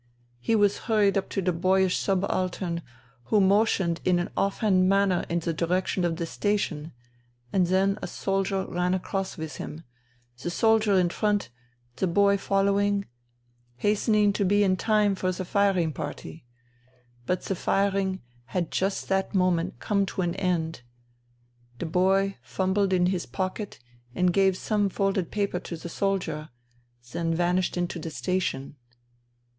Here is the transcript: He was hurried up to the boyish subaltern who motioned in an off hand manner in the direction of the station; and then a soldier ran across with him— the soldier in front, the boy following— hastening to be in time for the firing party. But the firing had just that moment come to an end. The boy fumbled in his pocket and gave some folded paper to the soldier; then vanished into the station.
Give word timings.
He 0.39 0.55
was 0.55 0.79
hurried 0.89 1.15
up 1.15 1.29
to 1.29 1.43
the 1.43 1.53
boyish 1.53 1.99
subaltern 1.99 2.81
who 3.25 3.39
motioned 3.39 4.01
in 4.03 4.17
an 4.17 4.31
off 4.35 4.61
hand 4.61 4.89
manner 4.89 5.23
in 5.29 5.41
the 5.41 5.53
direction 5.53 6.03
of 6.03 6.15
the 6.15 6.25
station; 6.25 6.91
and 7.53 7.67
then 7.67 7.99
a 8.01 8.07
soldier 8.07 8.65
ran 8.65 8.95
across 8.95 9.37
with 9.37 9.57
him— 9.57 9.83
the 10.41 10.49
soldier 10.49 10.95
in 10.97 11.09
front, 11.11 11.51
the 11.97 12.07
boy 12.07 12.35
following— 12.39 13.05
hastening 13.85 14.33
to 14.33 14.43
be 14.43 14.63
in 14.63 14.75
time 14.75 15.13
for 15.13 15.31
the 15.31 15.45
firing 15.45 15.93
party. 15.93 16.45
But 17.27 17.43
the 17.43 17.53
firing 17.53 18.23
had 18.45 18.71
just 18.71 19.07
that 19.09 19.35
moment 19.35 19.77
come 19.77 20.07
to 20.07 20.23
an 20.23 20.33
end. 20.33 20.81
The 21.77 21.85
boy 21.85 22.37
fumbled 22.41 22.91
in 22.91 23.05
his 23.05 23.27
pocket 23.27 23.77
and 24.15 24.33
gave 24.33 24.57
some 24.57 24.89
folded 24.89 25.29
paper 25.29 25.59
to 25.59 25.77
the 25.77 25.89
soldier; 25.89 26.49
then 27.11 27.35
vanished 27.35 27.77
into 27.77 27.99
the 27.99 28.09
station. 28.09 28.77